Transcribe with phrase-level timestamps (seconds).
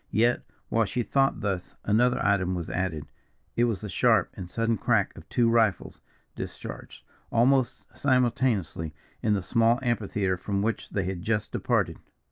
[0.09, 3.05] Yet, while she thought thus, another item was added
[3.55, 6.01] it was the sharp and sudden crack of two rifles,
[6.35, 11.99] discharged, almost simultaneously, in the small amphitheatre from which they had just departed.